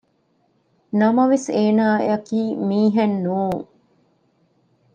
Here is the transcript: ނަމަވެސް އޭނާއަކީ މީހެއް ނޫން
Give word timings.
ނަމަވެސް 0.99 1.49
އޭނާއަކީ 1.55 2.41
މީހެއް 2.67 3.17
ނޫން 3.23 3.61